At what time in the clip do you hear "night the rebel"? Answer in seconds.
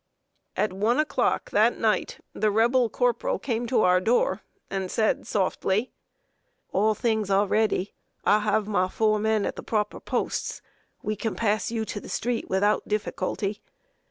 1.77-2.89